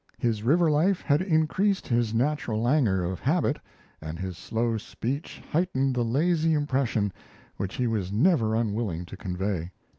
His 0.17 0.41
river 0.41 0.71
life 0.71 1.01
had 1.03 1.21
increased 1.21 1.87
his 1.87 2.11
natural 2.11 2.59
languor 2.59 3.03
of 3.03 3.19
habit, 3.19 3.59
and 4.01 4.17
his 4.17 4.35
slow 4.35 4.79
speech 4.79 5.43
heightened 5.51 5.93
the 5.93 6.03
lazy 6.03 6.53
impression 6.53 7.13
which 7.57 7.75
he 7.75 7.85
was 7.85 8.11
never 8.11 8.55
unwilling 8.55 9.05
to 9.05 9.15
convey. 9.15 9.69